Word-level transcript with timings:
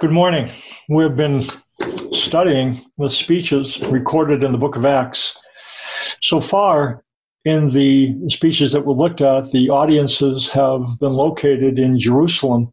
Good 0.00 0.10
morning. 0.10 0.50
We've 0.88 1.14
been 1.14 1.46
studying 2.10 2.80
the 2.98 3.08
speeches 3.08 3.80
recorded 3.80 4.42
in 4.42 4.50
the 4.50 4.58
book 4.58 4.74
of 4.74 4.84
Acts. 4.84 5.38
So 6.20 6.40
far, 6.40 7.04
in 7.44 7.70
the 7.70 8.28
speeches 8.28 8.72
that 8.72 8.84
we 8.84 8.92
looked 8.92 9.20
at, 9.20 9.52
the 9.52 9.70
audiences 9.70 10.48
have 10.48 10.82
been 10.98 11.12
located 11.12 11.78
in 11.78 11.96
Jerusalem. 11.96 12.72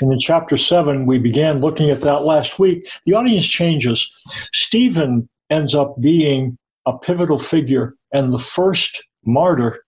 And 0.00 0.10
in 0.10 0.18
chapter 0.18 0.56
7, 0.56 1.04
we 1.04 1.18
began 1.18 1.60
looking 1.60 1.90
at 1.90 2.00
that 2.00 2.22
last 2.22 2.58
week. 2.58 2.88
The 3.04 3.12
audience 3.12 3.46
changes. 3.46 4.10
Stephen 4.54 5.28
ends 5.50 5.74
up 5.74 6.00
being 6.00 6.56
a 6.86 6.96
pivotal 6.96 7.38
figure 7.38 7.96
and 8.12 8.32
the 8.32 8.38
first 8.38 9.04
martyr. 9.26 9.84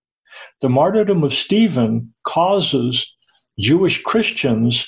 The 0.61 0.69
martyrdom 0.69 1.25
of 1.25 1.32
Stephen 1.32 2.12
causes 2.27 3.14
Jewish 3.59 4.02
Christians 4.02 4.87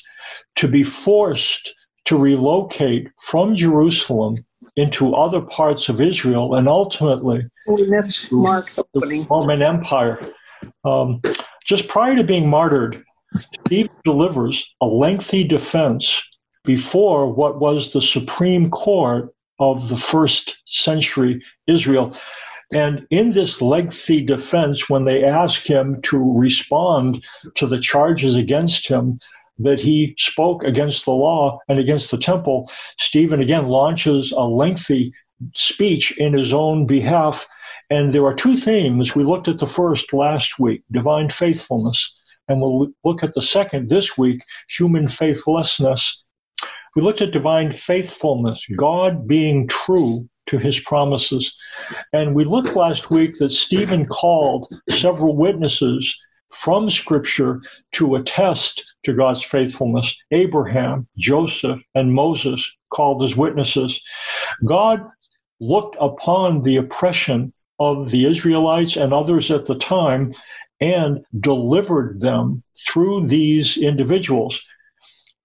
to 0.56 0.68
be 0.68 0.84
forced 0.84 1.74
to 2.10 2.16
relocate 2.16 3.08
from 3.22 3.54
Jerusalem 3.54 4.44
into 4.74 5.14
other 5.14 5.40
parts 5.40 5.88
of 5.88 6.00
Israel 6.00 6.56
and 6.56 6.68
ultimately 6.68 7.46
we 7.68 7.88
missed 7.88 8.32
Mark's 8.32 8.80
the 8.94 9.26
Roman 9.30 9.62
Empire. 9.62 10.18
Um, 10.84 11.22
just 11.64 11.86
prior 11.86 12.16
to 12.16 12.24
being 12.24 12.48
martyred, 12.48 13.04
Steve 13.64 13.88
delivers 14.04 14.74
a 14.80 14.86
lengthy 14.86 15.46
defense 15.46 16.20
before 16.64 17.32
what 17.32 17.60
was 17.60 17.92
the 17.92 18.02
Supreme 18.02 18.70
Court 18.70 19.32
of 19.60 19.88
the 19.88 19.96
first 19.96 20.56
century 20.66 21.40
Israel. 21.68 22.16
And 22.72 23.06
in 23.10 23.32
this 23.32 23.62
lengthy 23.62 24.24
defense, 24.24 24.90
when 24.90 25.04
they 25.04 25.22
ask 25.22 25.62
him 25.62 26.02
to 26.02 26.18
respond 26.36 27.24
to 27.54 27.68
the 27.68 27.80
charges 27.80 28.34
against 28.34 28.88
him, 28.88 29.20
that 29.62 29.80
he 29.80 30.14
spoke 30.18 30.64
against 30.64 31.04
the 31.04 31.12
law 31.12 31.58
and 31.68 31.78
against 31.78 32.10
the 32.10 32.18
temple, 32.18 32.70
Stephen 32.98 33.40
again 33.40 33.68
launches 33.68 34.32
a 34.32 34.42
lengthy 34.42 35.12
speech 35.54 36.12
in 36.18 36.32
his 36.32 36.52
own 36.52 36.86
behalf. 36.86 37.46
And 37.90 38.12
there 38.12 38.24
are 38.24 38.34
two 38.34 38.56
themes. 38.56 39.14
We 39.14 39.24
looked 39.24 39.48
at 39.48 39.58
the 39.58 39.66
first 39.66 40.12
last 40.12 40.58
week, 40.58 40.82
divine 40.92 41.28
faithfulness, 41.28 42.12
and 42.48 42.60
we'll 42.60 42.88
look 43.04 43.22
at 43.22 43.34
the 43.34 43.42
second 43.42 43.88
this 43.88 44.16
week, 44.16 44.42
human 44.68 45.08
faithlessness. 45.08 46.22
We 46.96 47.02
looked 47.02 47.20
at 47.20 47.32
divine 47.32 47.72
faithfulness, 47.72 48.64
God 48.76 49.26
being 49.26 49.68
true 49.68 50.28
to 50.46 50.58
his 50.58 50.80
promises. 50.80 51.54
And 52.12 52.34
we 52.34 52.44
looked 52.44 52.74
last 52.74 53.10
week 53.10 53.36
that 53.38 53.50
Stephen 53.50 54.06
called 54.06 54.66
several 54.88 55.36
witnesses 55.36 56.16
from 56.52 56.90
Scripture 56.90 57.60
to 57.92 58.16
attest 58.16 58.84
to 59.04 59.14
God's 59.14 59.44
faithfulness. 59.44 60.14
Abraham, 60.30 61.08
Joseph, 61.16 61.82
and 61.94 62.12
Moses 62.12 62.68
called 62.90 63.22
as 63.22 63.36
witnesses. 63.36 64.00
God 64.66 65.00
looked 65.60 65.96
upon 66.00 66.62
the 66.62 66.76
oppression 66.76 67.52
of 67.78 68.10
the 68.10 68.26
Israelites 68.26 68.96
and 68.96 69.12
others 69.12 69.50
at 69.50 69.64
the 69.64 69.78
time 69.78 70.34
and 70.80 71.24
delivered 71.38 72.20
them 72.20 72.62
through 72.88 73.26
these 73.26 73.76
individuals. 73.76 74.60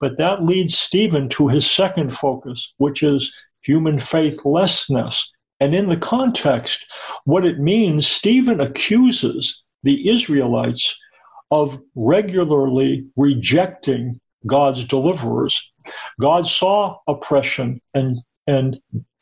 But 0.00 0.18
that 0.18 0.44
leads 0.44 0.76
Stephen 0.76 1.28
to 1.30 1.48
his 1.48 1.70
second 1.70 2.10
focus, 2.10 2.72
which 2.78 3.02
is 3.02 3.32
human 3.62 3.98
faithlessness. 3.98 5.30
And 5.60 5.74
in 5.74 5.88
the 5.88 5.96
context, 5.96 6.84
what 7.24 7.46
it 7.46 7.58
means, 7.58 8.06
Stephen 8.06 8.60
accuses 8.60 9.62
the 9.86 10.10
Israelites 10.10 10.94
of 11.50 11.78
regularly 11.94 13.06
rejecting 13.16 14.20
God's 14.46 14.84
deliverers. 14.84 15.62
God 16.20 16.46
saw 16.46 16.98
oppression 17.06 17.80
and, 17.94 18.18
and 18.46 18.78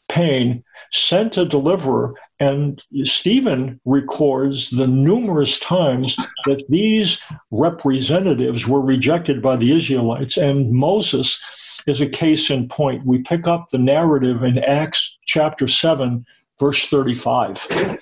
pain, 0.09 0.65
sent 0.91 1.37
a 1.37 1.45
deliverer, 1.45 2.15
and 2.41 2.83
Stephen 3.05 3.79
records 3.85 4.71
the 4.71 4.87
numerous 4.87 5.59
times 5.59 6.17
that 6.47 6.65
these 6.69 7.19
representatives 7.51 8.67
were 8.67 8.81
rejected 8.81 9.43
by 9.43 9.57
the 9.57 9.77
Israelites, 9.77 10.37
and 10.37 10.73
Moses 10.73 11.39
is 11.87 12.01
a 12.01 12.09
case 12.09 12.49
in 12.49 12.69
point. 12.69 13.05
We 13.05 13.23
pick 13.23 13.47
up 13.47 13.67
the 13.71 13.79
narrative 13.79 14.43
in 14.43 14.59
Acts 14.59 15.19
chapter 15.27 15.69
7, 15.69 16.25
verse 16.59 16.87
35. 16.89 18.01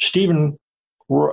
Stephen 0.00 0.58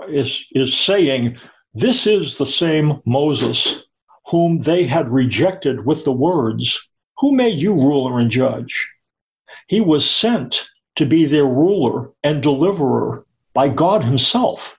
is, 0.09 0.45
is 0.51 0.77
saying, 0.77 1.37
This 1.73 2.05
is 2.05 2.37
the 2.37 2.45
same 2.45 3.01
Moses 3.05 3.83
whom 4.27 4.59
they 4.59 4.85
had 4.85 5.09
rejected 5.09 5.85
with 5.85 6.03
the 6.05 6.11
words, 6.11 6.79
Who 7.19 7.31
made 7.31 7.59
you 7.59 7.73
ruler 7.73 8.19
and 8.19 8.31
judge? 8.31 8.89
He 9.67 9.81
was 9.81 10.09
sent 10.09 10.63
to 10.95 11.05
be 11.05 11.25
their 11.25 11.45
ruler 11.45 12.11
and 12.23 12.43
deliverer 12.43 13.25
by 13.53 13.69
God 13.69 14.03
Himself 14.03 14.77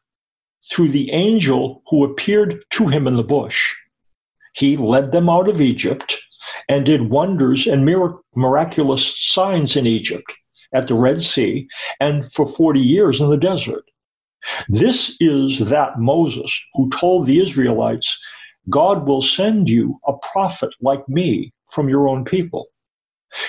through 0.70 0.90
the 0.90 1.10
angel 1.12 1.82
who 1.88 2.04
appeared 2.04 2.64
to 2.70 2.86
him 2.86 3.06
in 3.06 3.16
the 3.16 3.24
bush. 3.24 3.74
He 4.54 4.76
led 4.76 5.12
them 5.12 5.28
out 5.28 5.48
of 5.48 5.60
Egypt 5.60 6.18
and 6.68 6.86
did 6.86 7.10
wonders 7.10 7.66
and 7.66 7.84
miraculous 8.34 9.14
signs 9.16 9.76
in 9.76 9.86
Egypt 9.86 10.32
at 10.74 10.88
the 10.88 10.94
Red 10.94 11.22
Sea 11.22 11.68
and 12.00 12.30
for 12.32 12.46
40 12.46 12.80
years 12.80 13.20
in 13.20 13.30
the 13.30 13.36
desert. 13.36 13.84
This 14.68 15.16
is 15.20 15.60
that 15.68 15.98
Moses 15.98 16.52
who 16.74 16.90
told 16.90 17.26
the 17.26 17.40
Israelites, 17.40 18.18
God 18.68 19.06
will 19.06 19.22
send 19.22 19.68
you 19.68 20.00
a 20.06 20.14
prophet 20.32 20.70
like 20.80 21.08
me 21.08 21.52
from 21.72 21.88
your 21.88 22.08
own 22.08 22.24
people. 22.24 22.66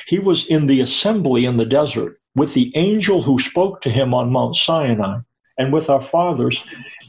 He 0.07 0.19
was 0.19 0.45
in 0.45 0.67
the 0.67 0.81
assembly 0.81 1.45
in 1.45 1.57
the 1.57 1.66
desert 1.66 2.17
with 2.35 2.53
the 2.53 2.72
angel 2.75 3.22
who 3.22 3.40
spoke 3.40 3.81
to 3.81 3.90
him 3.90 4.13
on 4.13 4.31
Mount 4.31 4.55
Sinai 4.55 5.19
and 5.57 5.72
with 5.72 5.90
our 5.90 6.01
fathers, 6.01 6.59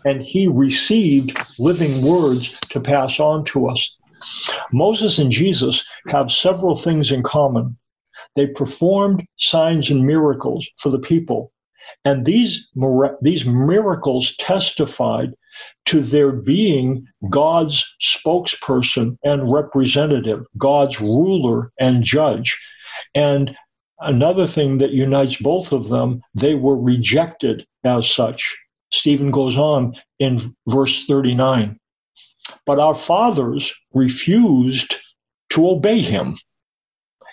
and 0.04 0.22
he 0.22 0.48
received 0.48 1.36
living 1.58 2.04
words 2.04 2.58
to 2.70 2.80
pass 2.80 3.18
on 3.18 3.44
to 3.46 3.68
us. 3.68 3.96
Moses 4.72 5.18
and 5.18 5.30
Jesus 5.30 5.84
have 6.08 6.30
several 6.30 6.76
things 6.76 7.10
in 7.10 7.22
common. 7.22 7.76
They 8.36 8.48
performed 8.48 9.24
signs 9.38 9.90
and 9.90 10.06
miracles 10.06 10.68
for 10.78 10.90
the 10.90 10.98
people 10.98 11.52
and 12.04 12.24
these, 12.24 12.68
these 13.22 13.44
miracles 13.44 14.36
testified 14.38 15.34
to 15.86 16.00
their 16.00 16.32
being 16.32 17.06
God's 17.30 17.84
spokesperson 18.02 19.16
and 19.24 19.50
representative, 19.50 20.44
God's 20.58 21.00
ruler 21.00 21.72
and 21.78 22.02
judge. 22.02 22.58
And 23.14 23.56
another 24.00 24.46
thing 24.46 24.78
that 24.78 24.90
unites 24.90 25.36
both 25.36 25.72
of 25.72 25.88
them, 25.88 26.22
they 26.34 26.54
were 26.54 26.78
rejected 26.78 27.66
as 27.84 28.10
such. 28.10 28.54
Stephen 28.92 29.30
goes 29.30 29.56
on 29.56 29.94
in 30.18 30.54
verse 30.66 31.06
39. 31.06 31.78
But 32.66 32.78
our 32.78 32.94
fathers 32.94 33.72
refused 33.94 34.96
to 35.50 35.68
obey 35.68 36.00
him. 36.00 36.38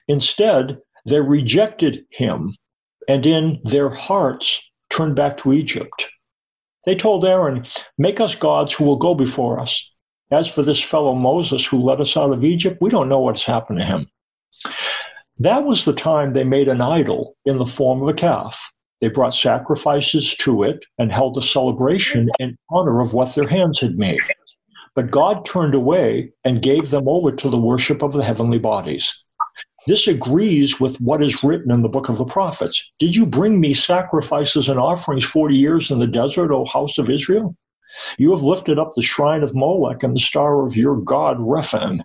Instead, 0.08 0.80
they 1.06 1.20
rejected 1.20 2.06
him 2.12 2.56
and 3.08 3.26
in 3.26 3.60
their 3.64 3.90
hearts 3.90 4.62
turned 4.90 5.16
back 5.16 5.38
to 5.40 5.54
Egypt. 5.54 6.08
They 6.86 6.96
told 6.96 7.26
Aaron, 7.26 7.66
Make 7.98 8.20
us 8.20 8.36
gods 8.36 8.74
who 8.74 8.86
will 8.86 8.98
go 8.98 9.14
before 9.14 9.60
us. 9.60 9.90
As 10.32 10.48
for 10.48 10.64
this 10.64 10.82
fellow 10.82 11.14
Moses 11.14 11.66
who 11.66 11.82
led 11.82 12.00
us 12.00 12.16
out 12.16 12.32
of 12.32 12.44
Egypt, 12.44 12.78
we 12.82 12.90
don't 12.90 13.10
know 13.10 13.20
what's 13.20 13.44
happened 13.44 13.80
to 13.80 13.86
him. 13.86 14.08
That 15.40 15.66
was 15.66 15.86
the 15.86 15.94
time 15.94 16.34
they 16.34 16.44
made 16.44 16.68
an 16.68 16.82
idol 16.82 17.36
in 17.46 17.58
the 17.58 17.66
form 17.66 18.02
of 18.02 18.08
a 18.08 18.14
calf. 18.14 18.60
They 19.02 19.10
brought 19.10 19.34
sacrifices 19.34 20.36
to 20.38 20.64
it 20.64 20.84
and 21.00 21.12
held 21.12 21.38
a 21.38 21.42
celebration 21.42 22.30
in 22.40 22.56
honor 22.70 23.02
of 23.02 23.14
what 23.14 23.34
their 23.36 23.48
hands 23.48 23.80
had 23.80 23.98
made. 23.98 24.20
But 24.94 25.10
God 25.10 25.46
turned 25.46 25.74
away 25.74 26.32
and 26.44 26.62
gave 26.62 26.92
them 26.92 27.08
over 27.08 27.32
to 27.32 27.50
the 27.50 27.60
worship 27.60 28.04
of 28.04 28.14
the 28.14 28.24
heavenly 28.24 28.60
bodies. 28.60 29.12
This 29.88 30.08
agrees 30.08 30.80
with 30.80 30.98
what 30.98 31.24
is 31.24 31.44
written 31.44 31.72
in 31.72 31.82
the 31.82 31.90
book 31.90 32.08
of 32.08 32.20
the 32.20 32.26
prophets. 32.26 32.92
Did 33.00 33.16
you 33.16 33.26
bring 33.26 33.60
me 33.60 33.74
sacrifices 33.74 34.70
and 34.70 34.80
offerings 34.80 35.26
40 35.26 35.56
years 35.56 35.90
in 35.90 35.98
the 35.98 36.08
desert, 36.08 36.52
O 36.52 36.66
house 36.66 37.00
of 37.00 37.10
Israel? 37.10 37.56
You 38.20 38.32
have 38.32 38.44
lifted 38.44 38.78
up 38.78 38.94
the 38.96 39.02
shrine 39.02 39.42
of 39.42 39.56
Molech 39.56 40.04
and 40.04 40.16
the 40.16 40.20
star 40.20 40.66
of 40.66 40.76
your 40.76 40.98
God, 40.98 41.40
Rephan, 41.40 42.02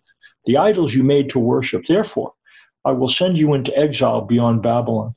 the 0.46 0.56
idols 0.56 0.94
you 0.94 1.04
made 1.04 1.28
to 1.30 1.38
worship. 1.38 1.84
Therefore, 1.86 2.32
I 2.84 2.92
will 2.92 3.10
send 3.10 3.36
you 3.36 3.52
into 3.52 3.76
exile 3.76 4.22
beyond 4.22 4.62
Babylon. 4.62 5.14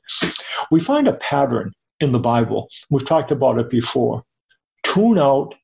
We 0.70 0.80
find 0.80 1.08
a 1.08 1.14
pattern 1.14 1.72
in 2.00 2.12
the 2.12 2.18
Bible. 2.18 2.68
We've 2.90 3.06
talked 3.06 3.30
about 3.30 3.58
it 3.58 3.70
before. 3.70 4.22
Tune 4.82 5.18
out, 5.18 5.54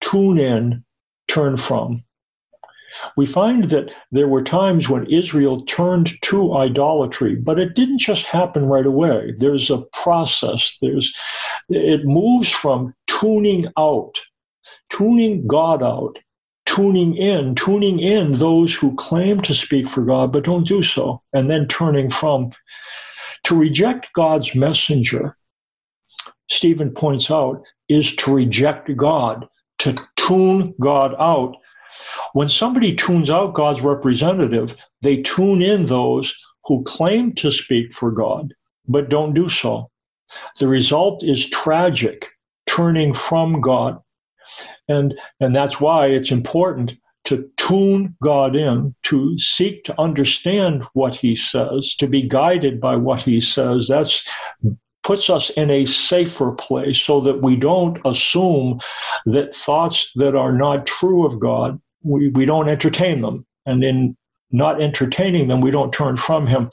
tune 0.00 0.38
in, 0.38 0.84
turn 1.28 1.58
from 1.58 2.02
we 3.16 3.26
find 3.26 3.70
that 3.70 3.90
there 4.10 4.28
were 4.28 4.42
times 4.42 4.88
when 4.88 5.06
Israel 5.06 5.64
turned 5.64 6.12
to 6.22 6.54
idolatry, 6.54 7.36
but 7.36 7.58
it 7.58 7.74
didn't 7.74 8.00
just 8.00 8.24
happen 8.24 8.66
right 8.66 8.86
away. 8.86 9.34
There's 9.38 9.70
a 9.70 9.84
process. 10.02 10.76
There's 10.80 11.14
it 11.68 12.04
moves 12.04 12.50
from 12.50 12.94
tuning 13.06 13.66
out, 13.78 14.14
tuning 14.90 15.46
God 15.46 15.82
out, 15.82 16.18
tuning 16.66 17.16
in, 17.16 17.54
tuning 17.54 18.00
in 18.00 18.32
those 18.32 18.74
who 18.74 18.94
claim 18.96 19.40
to 19.42 19.54
speak 19.54 19.88
for 19.88 20.02
God 20.02 20.32
but 20.32 20.44
don't 20.44 20.66
do 20.66 20.82
so, 20.82 21.22
and 21.32 21.50
then 21.50 21.68
turning 21.68 22.10
from. 22.10 22.52
To 23.44 23.56
reject 23.56 24.08
God's 24.14 24.54
messenger, 24.54 25.36
Stephen 26.50 26.90
points 26.90 27.30
out, 27.30 27.62
is 27.88 28.14
to 28.16 28.34
reject 28.34 28.94
God, 28.96 29.48
to 29.78 29.96
tune 30.16 30.74
God 30.80 31.14
out. 31.18 31.56
When 32.32 32.48
somebody 32.48 32.94
tunes 32.94 33.30
out 33.30 33.54
God's 33.54 33.82
representative, 33.82 34.76
they 35.02 35.22
tune 35.22 35.62
in 35.62 35.86
those 35.86 36.34
who 36.64 36.84
claim 36.84 37.34
to 37.34 37.50
speak 37.50 37.92
for 37.92 38.10
God 38.10 38.52
but 38.90 39.08
don't 39.08 39.34
do 39.34 39.48
so. 39.48 39.90
The 40.58 40.68
result 40.68 41.22
is 41.24 41.48
tragic, 41.48 42.26
turning 42.66 43.14
from 43.14 43.60
God. 43.60 43.98
And, 44.88 45.14
and 45.38 45.54
that's 45.54 45.80
why 45.80 46.08
it's 46.08 46.30
important 46.30 46.92
to 47.24 47.48
tune 47.56 48.16
God 48.22 48.56
in, 48.56 48.94
to 49.04 49.38
seek 49.38 49.84
to 49.84 50.00
understand 50.00 50.82
what 50.94 51.14
he 51.14 51.36
says, 51.36 51.94
to 51.98 52.06
be 52.06 52.28
guided 52.28 52.80
by 52.80 52.96
what 52.96 53.22
he 53.22 53.40
says. 53.40 53.86
That's 53.88 54.22
puts 55.02 55.30
us 55.30 55.50
in 55.56 55.70
a 55.70 55.86
safer 55.86 56.52
place 56.52 57.00
so 57.00 57.20
that 57.22 57.42
we 57.42 57.56
don't 57.56 57.98
assume 58.04 58.80
that 59.24 59.54
thoughts 59.54 60.10
that 60.14 60.36
are 60.36 60.52
not 60.52 60.86
true 60.86 61.26
of 61.26 61.40
God, 61.40 61.80
we, 62.02 62.28
we 62.28 62.44
don't 62.44 62.68
entertain 62.68 63.22
them. 63.22 63.46
And 63.66 63.84
in 63.84 64.16
not 64.50 64.80
entertaining 64.80 65.48
them, 65.48 65.60
we 65.60 65.70
don't 65.70 65.92
turn 65.92 66.16
from 66.16 66.46
him. 66.46 66.70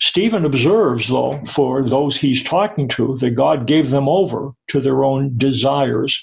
Stephen 0.00 0.44
observes, 0.44 1.08
though, 1.08 1.40
for 1.52 1.82
those 1.82 2.16
he's 2.16 2.42
talking 2.42 2.88
to, 2.88 3.16
that 3.16 3.30
God 3.30 3.66
gave 3.66 3.90
them 3.90 4.08
over 4.08 4.52
to 4.68 4.80
their 4.80 5.04
own 5.04 5.36
desires, 5.38 6.16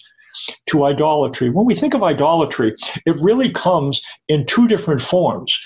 to 0.68 0.86
idolatry. 0.86 1.50
When 1.50 1.66
we 1.66 1.76
think 1.76 1.94
of 1.94 2.04
idolatry, 2.04 2.76
it 3.06 3.16
really 3.22 3.52
comes 3.52 4.02
in 4.28 4.46
two 4.46 4.68
different 4.68 5.02
forms. 5.02 5.58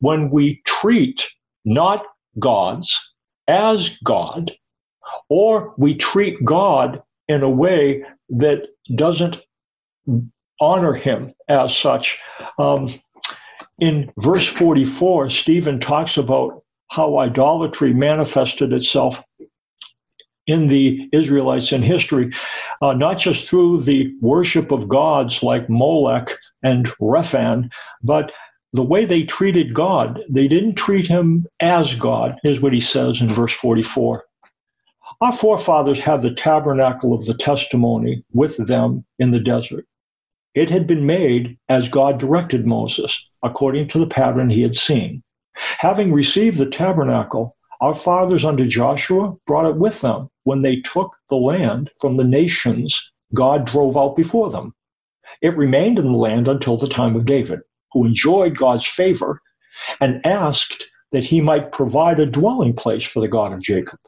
When 0.00 0.30
we 0.30 0.62
treat 0.64 1.24
not 1.64 2.04
gods 2.38 2.96
as 3.48 3.96
God, 4.04 4.52
or 5.28 5.74
we 5.76 5.96
treat 5.96 6.44
God 6.44 7.02
in 7.28 7.42
a 7.42 7.50
way 7.50 8.04
that 8.30 8.68
doesn't 8.94 9.38
honor 10.60 10.94
him 10.94 11.32
as 11.48 11.76
such. 11.76 12.18
Um, 12.58 12.94
in 13.78 14.12
verse 14.18 14.48
44, 14.48 15.30
Stephen 15.30 15.80
talks 15.80 16.16
about 16.16 16.62
how 16.88 17.18
idolatry 17.18 17.92
manifested 17.92 18.72
itself 18.72 19.22
in 20.46 20.68
the 20.68 21.08
Israelites 21.12 21.72
in 21.72 21.82
history, 21.82 22.32
uh, 22.80 22.94
not 22.94 23.18
just 23.18 23.48
through 23.48 23.82
the 23.82 24.14
worship 24.20 24.70
of 24.70 24.88
gods 24.88 25.42
like 25.42 25.68
Molech 25.68 26.30
and 26.62 26.86
Rephan, 27.00 27.70
but 28.02 28.32
the 28.72 28.82
way 28.82 29.04
they 29.04 29.24
treated 29.24 29.74
God. 29.74 30.20
They 30.28 30.48
didn't 30.48 30.76
treat 30.76 31.06
him 31.06 31.46
as 31.60 31.94
God, 31.94 32.36
is 32.44 32.60
what 32.60 32.72
he 32.72 32.80
says 32.80 33.20
in 33.20 33.32
verse 33.32 33.54
44. 33.54 34.24
Our 35.20 35.36
forefathers 35.36 35.98
had 35.98 36.22
the 36.22 36.34
tabernacle 36.34 37.14
of 37.14 37.24
the 37.24 37.34
testimony 37.34 38.22
with 38.32 38.56
them 38.58 39.04
in 39.18 39.30
the 39.30 39.40
desert. 39.40 39.86
It 40.56 40.70
had 40.70 40.86
been 40.86 41.04
made 41.04 41.58
as 41.68 41.90
God 41.90 42.18
directed 42.18 42.66
Moses, 42.66 43.14
according 43.42 43.88
to 43.88 43.98
the 43.98 44.06
pattern 44.06 44.48
he 44.48 44.62
had 44.62 44.74
seen. 44.74 45.22
Having 45.54 46.14
received 46.14 46.56
the 46.56 46.70
tabernacle, 46.70 47.58
our 47.82 47.94
fathers 47.94 48.42
under 48.42 48.66
Joshua 48.66 49.34
brought 49.46 49.68
it 49.68 49.76
with 49.76 50.00
them 50.00 50.30
when 50.44 50.62
they 50.62 50.76
took 50.76 51.14
the 51.28 51.36
land 51.36 51.90
from 52.00 52.16
the 52.16 52.24
nations 52.24 52.98
God 53.34 53.66
drove 53.66 53.98
out 53.98 54.16
before 54.16 54.48
them. 54.48 54.74
It 55.42 55.58
remained 55.58 55.98
in 55.98 56.06
the 56.06 56.18
land 56.18 56.48
until 56.48 56.78
the 56.78 56.88
time 56.88 57.16
of 57.16 57.26
David, 57.26 57.60
who 57.92 58.06
enjoyed 58.06 58.56
God's 58.56 58.86
favor 58.86 59.42
and 60.00 60.24
asked 60.24 60.86
that 61.12 61.24
he 61.24 61.42
might 61.42 61.70
provide 61.70 62.18
a 62.18 62.24
dwelling 62.24 62.74
place 62.74 63.04
for 63.04 63.20
the 63.20 63.28
God 63.28 63.52
of 63.52 63.60
Jacob. 63.60 63.98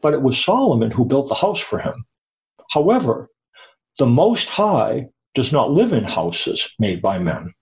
But 0.00 0.14
it 0.14 0.22
was 0.22 0.42
Solomon 0.42 0.90
who 0.90 1.04
built 1.04 1.28
the 1.28 1.34
house 1.34 1.60
for 1.60 1.80
him. 1.80 2.06
However, 2.70 3.28
the 3.98 4.06
Most 4.06 4.48
High 4.48 5.08
does 5.34 5.52
not 5.52 5.70
live 5.70 5.92
in 5.92 6.04
houses 6.04 6.68
made 6.78 7.00
by 7.00 7.18
men. 7.18 7.52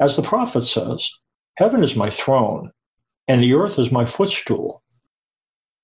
As 0.00 0.16
the 0.16 0.22
prophet 0.22 0.62
says, 0.62 1.10
Heaven 1.56 1.84
is 1.84 1.94
my 1.94 2.10
throne, 2.10 2.72
and 3.28 3.42
the 3.42 3.54
earth 3.54 3.78
is 3.78 3.92
my 3.92 4.06
footstool. 4.06 4.82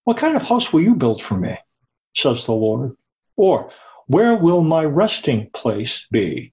What 0.04 0.18
kind 0.18 0.36
of 0.36 0.42
house 0.42 0.72
will 0.72 0.80
you 0.80 0.94
build 0.94 1.22
for 1.22 1.38
me? 1.38 1.56
says 2.16 2.44
the 2.44 2.52
Lord. 2.52 2.96
Or, 3.36 3.70
where 4.08 4.34
will 4.34 4.62
my 4.62 4.84
resting 4.84 5.50
place 5.54 6.04
be? 6.10 6.52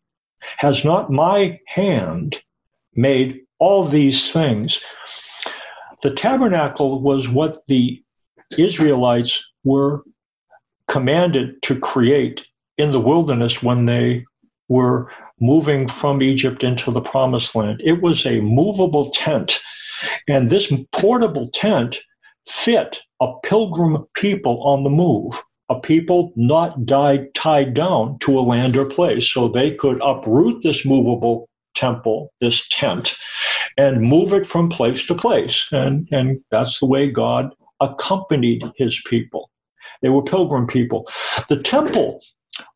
Has 0.57 0.85
not 0.85 1.11
my 1.11 1.59
hand 1.65 2.39
made 2.93 3.41
all 3.57 3.87
these 3.87 4.31
things? 4.31 4.79
The 6.03 6.13
tabernacle 6.13 7.01
was 7.01 7.27
what 7.27 7.65
the 7.67 8.03
Israelites 8.55 9.43
were 9.63 10.03
commanded 10.87 11.61
to 11.63 11.79
create 11.79 12.45
in 12.77 12.91
the 12.91 12.99
wilderness 12.99 13.63
when 13.63 13.85
they 13.85 14.26
were 14.67 15.11
moving 15.39 15.87
from 15.87 16.21
Egypt 16.21 16.63
into 16.63 16.91
the 16.91 17.01
promised 17.01 17.55
land. 17.55 17.81
It 17.83 18.01
was 18.01 18.25
a 18.25 18.41
movable 18.41 19.11
tent. 19.11 19.59
And 20.27 20.49
this 20.49 20.71
portable 20.91 21.49
tent 21.53 21.97
fit 22.47 22.99
a 23.21 23.33
pilgrim 23.43 24.05
people 24.15 24.61
on 24.63 24.83
the 24.83 24.89
move, 24.89 25.41
a 25.69 25.79
people 25.79 26.31
not 26.35 26.85
died, 26.85 27.33
tied 27.33 27.73
down 27.73 28.19
to 28.19 28.37
a 28.37 28.41
land 28.41 28.77
or 28.77 28.85
place. 28.85 29.31
So 29.31 29.47
they 29.47 29.71
could 29.71 30.01
uproot 30.03 30.63
this 30.63 30.85
movable 30.85 31.49
temple, 31.75 32.31
this 32.41 32.67
tent, 32.69 33.15
and 33.77 34.01
move 34.01 34.33
it 34.33 34.45
from 34.45 34.69
place 34.69 35.05
to 35.07 35.15
place. 35.15 35.65
And, 35.71 36.07
and 36.11 36.41
that's 36.51 36.79
the 36.79 36.85
way 36.85 37.11
God 37.11 37.53
accompanied 37.79 38.63
his 38.75 39.01
people. 39.07 39.49
They 40.01 40.09
were 40.09 40.23
pilgrim 40.23 40.67
people. 40.67 41.07
The 41.49 41.61
temple 41.61 42.21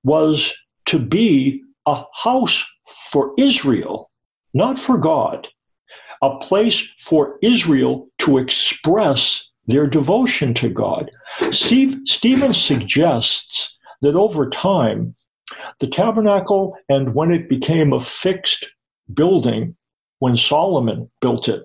was 0.03 0.53
to 0.87 0.99
be 0.99 1.63
a 1.85 2.03
house 2.13 2.63
for 3.11 3.33
Israel, 3.37 4.11
not 4.53 4.79
for 4.79 4.97
God, 4.97 5.47
a 6.21 6.37
place 6.37 6.87
for 6.99 7.37
Israel 7.41 8.07
to 8.19 8.37
express 8.37 9.49
their 9.67 9.87
devotion 9.87 10.53
to 10.55 10.69
God. 10.69 11.11
Steve, 11.51 11.97
Stephen 12.05 12.53
suggests 12.53 13.77
that 14.01 14.15
over 14.15 14.49
time, 14.49 15.15
the 15.79 15.87
tabernacle 15.87 16.75
and 16.89 17.13
when 17.13 17.31
it 17.31 17.49
became 17.49 17.93
a 17.93 18.01
fixed 18.01 18.67
building, 19.13 19.75
when 20.19 20.37
Solomon 20.37 21.09
built 21.21 21.47
it, 21.47 21.63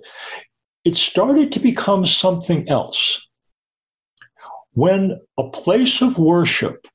it 0.85 0.97
started 0.97 1.53
to 1.53 1.61
become 1.61 2.07
something 2.07 2.69
else. 2.69 3.21
When 4.73 5.21
a 5.39 5.51
place 5.51 6.01
of 6.03 6.19
worship 6.19 6.87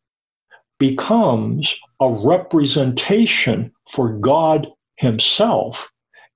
becomes 0.82 1.80
a 2.02 2.10
representation 2.10 3.72
for 3.92 4.18
God 4.18 4.68
Himself, 4.98 5.88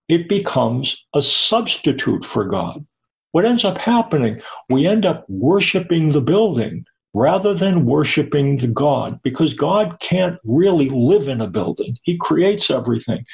it 0.08 0.30
becomes 0.30 1.04
a 1.16 1.22
substitute 1.24 2.24
for 2.24 2.46
God. 2.46 2.86
What 3.32 3.46
ends 3.46 3.66
up 3.66 3.80
happening, 3.80 4.40
we 4.70 4.86
end 4.86 5.04
up 5.04 5.25
worshiping 5.28 6.12
the 6.12 6.22
building 6.22 6.86
rather 7.16 7.56
than 7.56 7.88
worshiping 7.88 8.58
the 8.58 8.68
God, 8.68 9.20
because 9.24 9.56
God 9.56 9.98
can't 10.00 10.38
really 10.44 10.90
live 10.90 11.28
in 11.28 11.42
a 11.42 11.48
building. 11.48 11.98
He 12.04 12.16
creates 12.16 12.70
everything. 12.70 13.25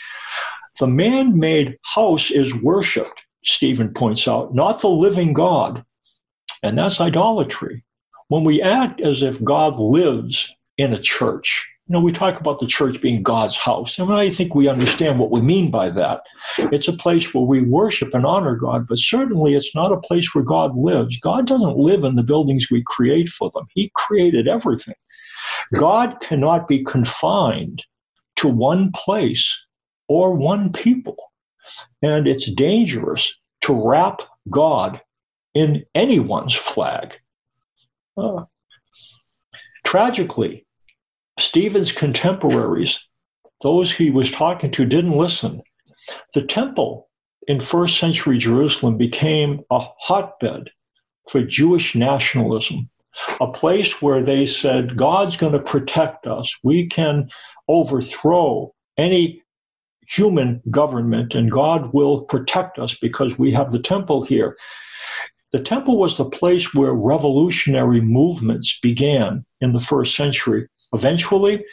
The 0.79 0.87
man 0.87 1.37
made 1.37 1.77
house 1.83 2.31
is 2.31 2.55
worshiped, 2.55 3.21
Stephen 3.43 3.93
points 3.93 4.29
out, 4.29 4.55
not 4.55 4.79
the 4.79 4.87
living 4.87 5.33
God. 5.33 5.83
And 6.63 6.77
that's 6.77 7.01
idolatry. 7.01 7.83
When 8.29 8.45
we 8.45 8.61
act 8.61 9.01
as 9.01 9.23
if 9.23 9.43
God 9.43 9.77
lives 9.77 10.47
in 10.77 10.93
a 10.93 11.01
church. 11.01 11.67
You 11.87 11.93
know, 11.93 12.01
we 12.01 12.13
talk 12.13 12.39
about 12.39 12.59
the 12.59 12.67
church 12.67 13.01
being 13.01 13.23
God's 13.23 13.57
house, 13.57 13.99
and 13.99 14.13
I 14.13 14.31
think 14.31 14.55
we 14.55 14.69
understand 14.69 15.19
what 15.19 15.31
we 15.31 15.41
mean 15.41 15.71
by 15.71 15.89
that. 15.89 16.21
It's 16.57 16.87
a 16.87 16.93
place 16.93 17.33
where 17.33 17.43
we 17.43 17.61
worship 17.61 18.13
and 18.13 18.25
honor 18.25 18.55
God, 18.55 18.87
but 18.87 18.97
certainly 18.97 19.55
it's 19.55 19.75
not 19.75 19.91
a 19.91 19.99
place 19.99 20.33
where 20.33 20.43
God 20.43 20.77
lives. 20.77 21.19
God 21.19 21.47
doesn't 21.47 21.77
live 21.77 22.03
in 22.03 22.15
the 22.15 22.23
buildings 22.23 22.67
we 22.71 22.83
create 22.85 23.29
for 23.29 23.51
them. 23.53 23.65
He 23.73 23.91
created 23.95 24.47
everything. 24.47 24.95
God 25.73 26.19
cannot 26.21 26.67
be 26.67 26.83
confined 26.83 27.83
to 28.37 28.47
one 28.47 28.91
place 28.93 29.53
or 30.07 30.33
one 30.33 30.71
people. 30.71 31.17
And 32.01 32.27
it's 32.27 32.51
dangerous 32.51 33.33
to 33.61 33.87
wrap 33.87 34.21
God 34.49 35.01
in 35.53 35.85
anyone's 35.93 36.55
flag. 36.55 37.13
Uh, 38.17 38.45
Tragically, 39.91 40.65
Stephen's 41.37 41.91
contemporaries, 41.91 42.97
those 43.61 43.91
he 43.91 44.09
was 44.09 44.31
talking 44.31 44.71
to, 44.71 44.85
didn't 44.85 45.17
listen. 45.17 45.61
The 46.33 46.43
temple 46.43 47.09
in 47.45 47.59
first 47.59 47.99
century 47.99 48.37
Jerusalem 48.37 48.97
became 48.97 49.59
a 49.69 49.81
hotbed 49.99 50.69
for 51.29 51.43
Jewish 51.43 51.93
nationalism, 51.93 52.89
a 53.41 53.51
place 53.51 54.01
where 54.01 54.23
they 54.23 54.47
said, 54.47 54.95
God's 54.95 55.35
going 55.35 55.51
to 55.51 55.59
protect 55.59 56.25
us. 56.25 56.49
We 56.63 56.87
can 56.87 57.29
overthrow 57.67 58.73
any 58.97 59.43
human 60.07 60.61
government, 60.71 61.35
and 61.35 61.51
God 61.51 61.93
will 61.93 62.21
protect 62.21 62.79
us 62.79 62.95
because 63.01 63.37
we 63.37 63.51
have 63.51 63.73
the 63.73 63.81
temple 63.81 64.23
here. 64.23 64.55
The 65.51 65.59
temple 65.59 65.97
was 65.97 66.17
the 66.17 66.29
place 66.29 66.73
where 66.73 66.93
revolutionary 66.93 67.99
movements 67.99 68.79
began 68.81 69.45
in 69.59 69.73
the 69.73 69.81
first 69.81 70.15
century. 70.15 70.67
Eventually, 70.93 71.65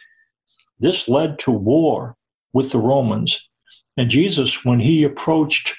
this 0.80 1.08
led 1.08 1.38
to 1.40 1.52
war 1.52 2.16
with 2.52 2.72
the 2.72 2.80
Romans. 2.80 3.40
And 3.96 4.10
Jesus, 4.10 4.64
when 4.64 4.80
he 4.80 5.04
approached 5.04 5.76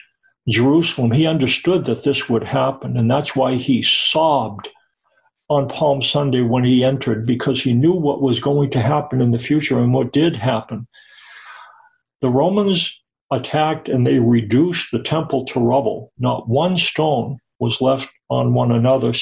Jerusalem, 0.48 1.12
he 1.12 1.26
understood 1.28 1.86
that 1.86 2.04
this 2.04 2.30
would 2.30 2.44
happen. 2.44 2.96
And 2.96 3.12
that's 3.12 3.36
why 3.36 3.56
he 3.56 3.84
sobbed 3.84 4.70
on 5.50 5.68
Palm 5.68 6.02
Sunday 6.02 6.42
when 6.42 6.64
he 6.64 6.84
entered, 6.86 7.26
because 7.26 7.62
he 7.62 7.74
knew 7.74 7.94
what 7.94 8.22
was 8.22 8.40
going 8.40 8.72
to 8.72 8.82
happen 8.82 9.20
in 9.20 9.32
the 9.32 9.40
future 9.40 9.78
and 9.78 9.94
what 9.94 10.14
did 10.14 10.38
happen. 10.38 10.88
The 12.22 12.30
Romans 12.30 12.94
attacked 13.32 13.90
and 13.90 14.08
they 14.08 14.20
reduced 14.20 14.92
the 14.92 15.04
temple 15.04 15.46
to 15.46 15.60
rubble. 15.60 16.14
Not 16.18 16.48
one 16.48 16.78
stone 16.78 17.40
was 17.60 17.82
left 17.82 18.10
on 18.30 18.54
one 18.54 18.72
another. 18.72 19.14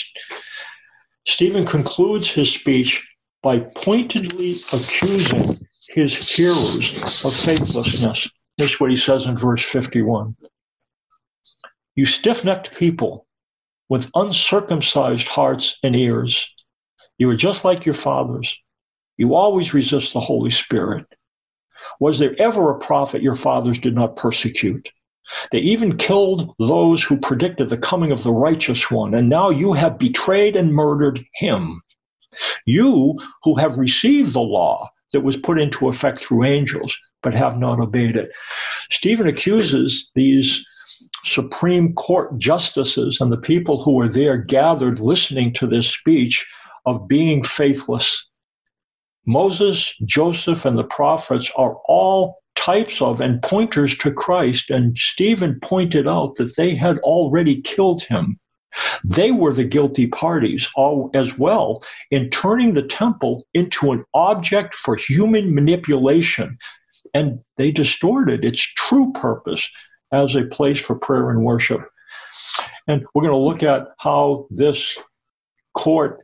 Stephen 1.26 1.66
concludes 1.66 2.30
his 2.30 2.54
speech 2.54 3.06
by 3.42 3.60
pointedly 3.60 4.60
accusing 4.72 5.68
his 5.90 6.16
hearers 6.16 7.24
of 7.24 7.36
faithlessness. 7.36 8.30
Here's 8.58 8.80
what 8.80 8.92
he 8.92 8.98
says 8.98 9.26
in 9.26 9.38
verse 9.38 9.64
51. 9.64 10.36
You 11.96 12.06
stiff 12.06 12.44
necked 12.44 12.76
people 12.76 13.28
with 13.90 14.10
uncircumcised 14.14 15.28
hearts 15.28 15.78
and 15.82 15.96
ears, 15.96 16.48
you 17.18 17.30
are 17.30 17.38
just 17.38 17.64
like 17.64 17.86
your 17.86 17.96
fathers. 17.96 18.58
You 19.18 19.34
always 19.34 19.74
resist 19.74 20.14
the 20.14 20.20
Holy 20.20 20.52
Spirit. 20.52 21.06
Was 22.00 22.20
there 22.20 22.36
ever 22.40 22.70
a 22.72 22.80
prophet 22.80 23.24
your 23.24 23.36
fathers 23.36 23.80
did 23.80 23.96
not 23.96 24.16
persecute? 24.16 24.90
They 25.52 25.60
even 25.60 25.98
killed 25.98 26.54
those 26.60 27.04
who 27.04 27.18
predicted 27.18 27.70
the 27.70 27.78
coming 27.78 28.12
of 28.12 28.24
the 28.24 28.32
righteous 28.32 28.90
one, 28.90 29.14
and 29.14 29.30
now 29.30 29.50
you 29.50 29.74
have 29.74 30.00
betrayed 30.00 30.56
and 30.56 30.74
murdered 30.74 31.24
him. 31.36 31.82
You 32.66 33.20
who 33.44 33.56
have 33.56 33.78
received 33.78 34.34
the 34.34 34.42
law 34.42 34.90
that 35.14 35.22
was 35.22 35.38
put 35.38 35.60
into 35.60 35.88
effect 35.88 36.20
through 36.20 36.46
angels, 36.46 36.96
but 37.24 37.34
have 37.34 37.58
not 37.58 37.80
obeyed 37.80 38.16
it. 38.16 38.30
Stephen 38.90 39.28
accuses 39.28 40.10
these 40.16 40.66
Supreme 41.26 41.94
Court 41.94 42.38
justices 42.38 43.20
and 43.20 43.32
the 43.32 43.38
people 43.38 43.84
who 43.84 43.94
were 43.94 44.10
there 44.10 44.38
gathered 44.38 45.00
listening 45.00 45.54
to 45.54 45.68
this 45.68 45.88
speech 45.88 46.46
of 46.86 47.08
being 47.08 47.44
faithless. 47.44 48.28
Moses, 49.26 49.94
Joseph, 50.06 50.64
and 50.66 50.78
the 50.78 50.86
prophets 50.86 51.52
are 51.56 51.76
all 51.88 52.38
types 52.58 53.02
of 53.02 53.22
and 53.22 53.42
pointers 53.42 53.98
to 54.00 54.12
Christ, 54.12 54.70
and 54.70 54.98
Stephen 54.98 55.60
pointed 55.62 56.08
out 56.08 56.36
that 56.36 56.56
they 56.56 56.76
had 56.76 56.98
already 57.00 57.62
killed 57.62 58.04
him. 58.04 58.40
They 59.04 59.32
were 59.32 59.54
the 59.54 59.64
guilty 59.64 60.08
parties 60.08 60.68
all, 60.76 61.10
as 61.14 61.38
well 61.38 61.84
in 62.12 62.30
turning 62.30 62.74
the 62.74 62.88
temple 62.88 63.46
into 63.54 63.92
an 63.92 64.06
object 64.14 64.76
for 64.76 64.96
human 64.96 65.56
manipulation, 65.56 66.58
and 67.14 67.40
they 67.58 67.72
distorted 67.72 68.46
its 68.46 68.62
true 68.62 69.12
purpose 69.14 69.68
as 70.12 70.36
a 70.36 70.44
place 70.44 70.80
for 70.80 70.96
prayer 70.96 71.30
and 71.30 71.44
worship. 71.44 71.82
And 72.88 73.06
we're 73.14 73.24
going 73.24 73.34
to 73.34 73.38
look 73.38 73.64
at 73.64 73.88
how 73.98 74.48
this 74.50 74.98
court, 75.76 76.20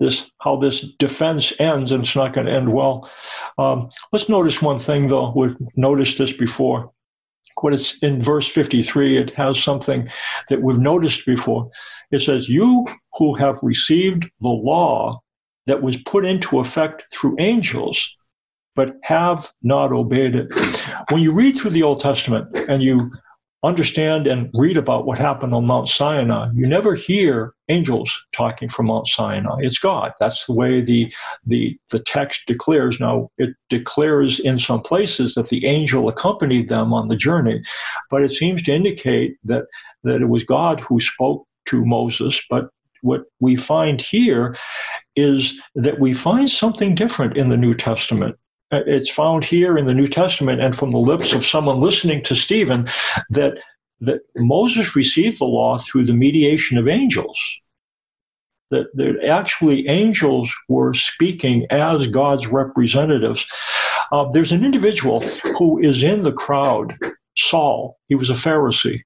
this 0.00 0.22
how 0.40 0.56
this 0.56 0.84
defense 0.98 1.52
ends, 1.58 1.90
and 1.90 2.04
it's 2.04 2.16
not 2.16 2.34
going 2.34 2.46
to 2.46 2.52
end 2.52 2.72
well. 2.72 3.10
Um, 3.58 3.90
let's 4.12 4.28
notice 4.28 4.62
one 4.62 4.80
thing, 4.80 5.08
though. 5.08 5.32
We've 5.34 5.56
noticed 5.76 6.18
this 6.18 6.32
before. 6.32 6.92
When 7.60 7.74
it's 7.74 8.00
in 8.02 8.22
verse 8.22 8.48
53, 8.48 9.18
it 9.18 9.34
has 9.34 9.62
something 9.62 10.08
that 10.48 10.62
we've 10.62 10.78
noticed 10.78 11.26
before. 11.26 11.70
It 12.12 12.20
says, 12.20 12.48
"You 12.48 12.86
who 13.14 13.34
have 13.34 13.58
received 13.62 14.24
the 14.40 14.48
law 14.48 15.20
that 15.66 15.82
was 15.82 15.96
put 16.06 16.24
into 16.24 16.60
effect 16.60 17.04
through 17.12 17.36
angels." 17.40 18.14
but 18.76 18.94
have 19.02 19.50
not 19.60 19.90
obeyed 19.90 20.36
it. 20.36 20.46
When 21.10 21.20
you 21.20 21.32
read 21.32 21.56
through 21.56 21.72
the 21.72 21.82
Old 21.82 22.00
Testament 22.00 22.46
and 22.68 22.80
you 22.80 23.10
understand 23.64 24.26
and 24.26 24.50
read 24.54 24.76
about 24.76 25.04
what 25.04 25.18
happened 25.18 25.52
on 25.52 25.66
Mount 25.66 25.88
Sinai, 25.88 26.50
you 26.54 26.66
never 26.66 26.94
hear 26.94 27.54
angels 27.68 28.10
talking 28.36 28.68
from 28.68 28.86
Mount 28.86 29.08
Sinai. 29.08 29.56
It's 29.58 29.78
God. 29.78 30.12
That's 30.20 30.46
the 30.46 30.54
way 30.54 30.80
the 30.80 31.12
the 31.46 31.78
the 31.90 31.98
text 32.00 32.42
declares. 32.46 32.98
Now 33.00 33.30
it 33.38 33.50
declares 33.68 34.38
in 34.38 34.58
some 34.58 34.80
places 34.82 35.34
that 35.34 35.48
the 35.48 35.66
angel 35.66 36.08
accompanied 36.08 36.68
them 36.68 36.92
on 36.92 37.08
the 37.08 37.16
journey, 37.16 37.62
but 38.10 38.22
it 38.22 38.30
seems 38.30 38.62
to 38.64 38.74
indicate 38.74 39.36
that 39.44 39.64
that 40.04 40.22
it 40.22 40.28
was 40.28 40.44
God 40.44 40.80
who 40.80 41.00
spoke 41.00 41.46
to 41.66 41.84
Moses. 41.84 42.40
But 42.48 42.70
what 43.02 43.24
we 43.40 43.56
find 43.56 44.00
here 44.00 44.56
is 45.16 45.54
that 45.74 45.98
we 45.98 46.14
find 46.14 46.48
something 46.48 46.94
different 46.94 47.36
in 47.36 47.48
the 47.48 47.56
New 47.56 47.74
Testament. 47.74 48.36
Uh, 48.70 48.80
it's 48.86 49.10
found 49.10 49.44
here 49.44 49.78
in 49.78 49.86
the 49.86 49.94
New 49.94 50.08
Testament 50.08 50.60
and 50.60 50.74
from 50.74 50.92
the 50.92 50.98
lips 50.98 51.32
of 51.32 51.46
someone 51.46 51.80
listening 51.80 52.22
to 52.24 52.36
Stephen 52.36 52.88
that 53.30 53.58
that 54.00 54.20
Moses 54.36 54.94
received 54.94 55.40
the 55.40 55.44
law 55.44 55.78
through 55.78 56.06
the 56.06 56.12
mediation 56.12 56.78
of 56.78 56.86
angels. 56.86 57.40
That, 58.70 58.86
that 58.94 59.24
actually 59.28 59.88
angels 59.88 60.52
were 60.68 60.94
speaking 60.94 61.66
as 61.70 62.06
God's 62.08 62.46
representatives. 62.46 63.44
Uh, 64.12 64.30
there's 64.30 64.52
an 64.52 64.64
individual 64.64 65.20
who 65.58 65.78
is 65.82 66.02
in 66.02 66.22
the 66.22 66.32
crowd, 66.32 66.96
Saul. 67.36 67.98
He 68.08 68.14
was 68.14 68.30
a 68.30 68.34
Pharisee, 68.34 69.00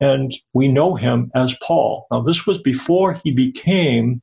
and 0.00 0.36
we 0.52 0.68
know 0.68 0.94
him 0.94 1.30
as 1.34 1.54
Paul. 1.62 2.06
Now, 2.10 2.20
this 2.20 2.46
was 2.46 2.58
before 2.58 3.14
he 3.24 3.32
became 3.32 4.20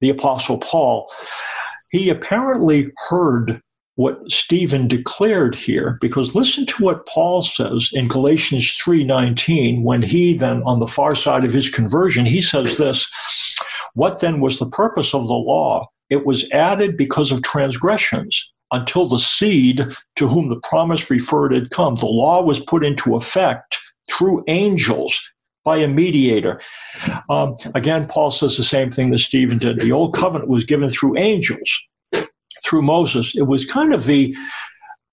the 0.00 0.10
Apostle 0.10 0.58
Paul. 0.58 1.10
He 1.90 2.08
apparently 2.08 2.92
heard 3.08 3.60
what 3.96 4.18
Stephen 4.28 4.88
declared 4.88 5.54
here 5.54 5.98
because 6.00 6.34
listen 6.34 6.66
to 6.66 6.82
what 6.82 7.06
Paul 7.06 7.42
says 7.42 7.90
in 7.92 8.08
Galatians 8.08 8.76
3:19 8.84 9.82
when 9.82 10.02
he 10.02 10.36
then 10.36 10.62
on 10.64 10.80
the 10.80 10.86
far 10.86 11.14
side 11.14 11.44
of 11.44 11.52
his 11.52 11.68
conversion 11.68 12.26
he 12.26 12.42
says 12.42 12.76
this 12.76 13.06
what 13.94 14.20
then 14.20 14.40
was 14.40 14.58
the 14.58 14.70
purpose 14.70 15.14
of 15.14 15.28
the 15.28 15.34
law 15.34 15.88
it 16.10 16.26
was 16.26 16.50
added 16.50 16.96
because 16.96 17.30
of 17.30 17.42
transgressions 17.42 18.50
until 18.72 19.08
the 19.08 19.20
seed 19.20 19.84
to 20.16 20.28
whom 20.28 20.48
the 20.48 20.60
promise 20.68 21.08
referred 21.08 21.52
had 21.52 21.70
come 21.70 21.94
the 21.94 22.06
law 22.06 22.42
was 22.42 22.58
put 22.60 22.84
into 22.84 23.14
effect 23.14 23.76
through 24.10 24.44
angels 24.48 25.20
by 25.64 25.78
a 25.78 25.88
mediator. 25.88 26.60
Um, 27.30 27.56
again, 27.74 28.06
Paul 28.06 28.30
says 28.30 28.56
the 28.58 28.64
same 28.64 28.92
thing 28.92 29.10
that 29.10 29.20
Stephen 29.20 29.56
did. 29.56 29.80
The 29.80 29.92
old 29.92 30.14
covenant 30.14 30.50
was 30.50 30.66
given 30.66 30.90
through 30.90 31.16
angels 31.16 31.70
through 32.64 32.82
Moses. 32.82 33.32
It 33.34 33.46
was 33.46 33.66
kind 33.66 33.94
of 33.94 34.04
the 34.04 34.34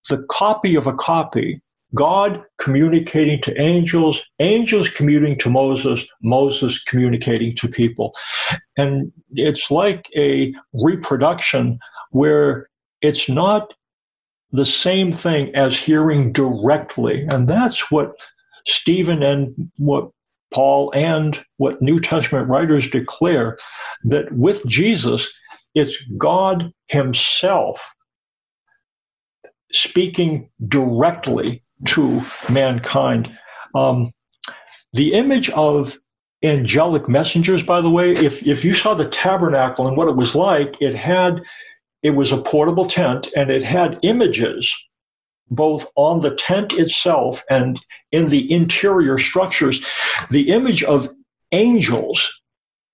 the 0.10 0.26
copy 0.30 0.76
of 0.76 0.88
a 0.88 0.96
copy. 0.96 1.62
God 1.94 2.42
communicating 2.60 3.42
to 3.42 3.62
angels, 3.62 4.22
angels 4.40 4.90
communicating 4.90 5.40
to 5.40 5.50
Moses, 5.50 6.06
Moses 6.24 6.82
communicating 6.88 7.56
to 7.58 7.68
people. 7.68 8.14
And 8.78 9.12
it's 9.32 9.70
like 9.70 10.06
a 10.16 10.54
reproduction 10.74 11.80
where 12.12 12.70
it's 13.02 13.28
not 13.28 13.74
the 14.52 14.66
same 14.66 15.14
thing 15.14 15.54
as 15.56 15.78
hearing 15.78 16.32
directly. 16.32 17.26
And 17.30 17.48
that's 17.48 17.92
what 17.92 18.14
Stephen 18.66 19.22
and 19.22 19.72
what 19.78 20.10
Paul 20.52 20.92
and 20.94 21.40
what 21.58 21.82
New 21.82 22.00
Testament 22.00 22.50
writers 22.50 22.90
declare 22.90 23.58
that 24.06 24.32
with 24.34 24.66
Jesus, 24.66 25.30
it's 25.74 25.96
God 26.18 26.72
Himself 26.88 27.82
speaking 29.72 30.50
directly 30.68 31.64
to 31.88 32.22
mankind. 32.50 33.30
Um, 33.74 34.12
the 34.94 35.14
image 35.14 35.50
of 35.52 35.96
angelic 36.44 37.08
messengers, 37.08 37.64
by 37.64 37.82
the 37.82 37.90
way, 37.90 38.12
if, 38.14 38.46
if 38.46 38.66
you 38.66 38.74
saw 38.74 38.94
the 38.94 39.10
tabernacle 39.10 39.88
and 39.88 39.96
what 39.96 40.08
it 40.08 40.16
was 40.16 40.36
like, 40.36 40.76
it 40.82 40.96
had 40.96 41.42
it 42.04 42.12
was 42.12 42.32
a 42.32 42.42
portable 42.42 42.90
tent 42.90 43.28
and 43.36 43.52
it 43.52 43.64
had 43.64 44.00
images 44.02 44.74
both 45.52 45.86
on 45.96 46.22
the 46.22 46.36
tent 46.36 46.74
itself 46.74 47.44
and 47.50 47.80
in 48.12 48.30
the 48.30 48.52
interior 48.52 49.20
structures. 49.20 49.86
The 50.32 50.50
image 50.50 50.84
of 50.84 51.10
angels 51.52 52.28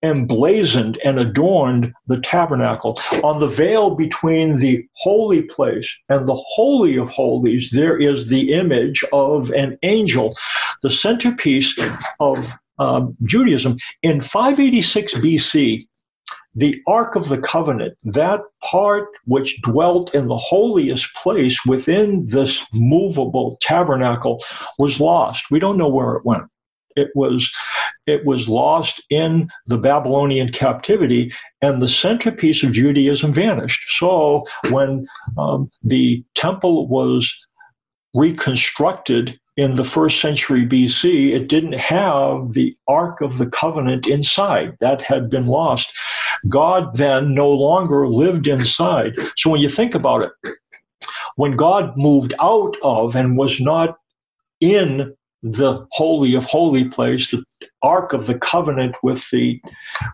emblazoned 0.02 0.98
and 1.04 1.18
adorned 1.18 1.92
the 2.06 2.20
tabernacle. 2.20 3.00
On 3.22 3.40
the 3.40 3.48
veil 3.48 3.94
between 3.94 4.58
the 4.58 4.86
holy 4.96 5.42
place 5.42 5.90
and 6.08 6.28
the 6.28 6.40
holy 6.54 6.96
of 6.96 7.08
holies, 7.08 7.70
there 7.72 7.98
is 7.98 8.28
the 8.28 8.52
image 8.52 9.04
of 9.12 9.50
an 9.50 9.78
angel, 9.82 10.36
the 10.82 10.90
centerpiece 10.90 11.78
of 12.20 12.44
um, 12.78 13.16
Judaism. 13.24 13.76
In 14.02 14.20
586 14.20 15.14
BC, 15.14 15.86
the 16.54 16.80
Ark 16.86 17.14
of 17.14 17.28
the 17.28 17.38
Covenant, 17.38 17.96
that 18.04 18.40
part 18.62 19.08
which 19.26 19.60
dwelt 19.62 20.14
in 20.14 20.26
the 20.26 20.38
holiest 20.38 21.08
place 21.22 21.58
within 21.66 22.26
this 22.26 22.60
movable 22.72 23.58
tabernacle, 23.62 24.42
was 24.78 25.00
lost. 25.00 25.44
We 25.50 25.60
don't 25.60 25.78
know 25.78 25.88
where 25.88 26.16
it 26.16 26.24
went. 26.24 26.44
It 26.98 27.10
was 27.14 27.50
it 28.06 28.24
was 28.24 28.48
lost 28.48 29.02
in 29.10 29.48
the 29.66 29.78
Babylonian 29.78 30.52
captivity, 30.52 31.32
and 31.62 31.80
the 31.80 31.88
centerpiece 31.88 32.62
of 32.62 32.72
Judaism 32.72 33.32
vanished. 33.32 33.82
So 33.98 34.44
when 34.70 35.06
um, 35.36 35.70
the 35.82 36.24
temple 36.34 36.88
was 36.88 37.30
reconstructed 38.14 39.38
in 39.56 39.74
the 39.74 39.84
first 39.84 40.20
century 40.20 40.64
BC, 40.64 41.32
it 41.32 41.48
didn't 41.48 41.74
have 41.74 42.52
the 42.52 42.76
Ark 42.86 43.20
of 43.20 43.38
the 43.38 43.46
Covenant 43.46 44.06
inside. 44.06 44.76
That 44.80 45.02
had 45.02 45.28
been 45.28 45.46
lost. 45.46 45.92
God 46.48 46.96
then 46.96 47.34
no 47.34 47.50
longer 47.50 48.08
lived 48.08 48.46
inside. 48.46 49.14
So 49.36 49.50
when 49.50 49.60
you 49.60 49.68
think 49.68 49.94
about 49.94 50.22
it, 50.22 50.56
when 51.36 51.56
God 51.56 51.96
moved 51.96 52.34
out 52.40 52.76
of 52.82 53.14
and 53.14 53.36
was 53.36 53.60
not 53.60 53.96
in 54.60 55.14
the 55.42 55.86
holy 55.92 56.34
of 56.34 56.44
holy 56.44 56.84
place, 56.88 57.30
the 57.30 57.44
ark 57.82 58.12
of 58.12 58.26
the 58.26 58.38
covenant 58.38 58.96
with 59.02 59.24
the 59.30 59.60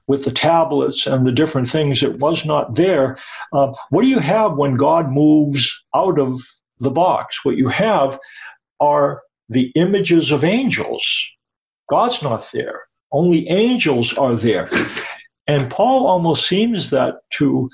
with 0.06 0.24
the 0.24 0.32
tablets 0.32 1.06
and 1.06 1.26
the 1.26 1.32
different 1.32 1.70
things, 1.70 2.02
it 2.02 2.18
was 2.18 2.44
not 2.44 2.74
there. 2.74 3.18
Uh, 3.52 3.72
what 3.90 4.02
do 4.02 4.08
you 4.08 4.18
have 4.18 4.56
when 4.56 4.74
God 4.74 5.10
moves 5.10 5.72
out 5.94 6.18
of 6.18 6.40
the 6.80 6.90
box? 6.90 7.44
What 7.44 7.56
you 7.56 7.68
have 7.68 8.18
are 8.80 9.22
the 9.48 9.72
images 9.76 10.30
of 10.30 10.44
angels. 10.44 11.06
God's 11.88 12.22
not 12.22 12.46
there. 12.52 12.82
Only 13.12 13.48
angels 13.48 14.12
are 14.16 14.34
there. 14.34 14.70
And 15.46 15.70
Paul 15.70 16.06
almost 16.06 16.48
seems 16.48 16.90
that 16.90 17.16
to, 17.38 17.68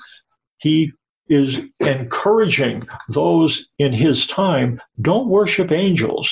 he 0.59 0.91
is 1.29 1.57
encouraging 1.79 2.87
those 3.09 3.67
in 3.79 3.93
his 3.93 4.27
time, 4.27 4.81
don't 5.01 5.29
worship 5.29 5.71
angels. 5.71 6.29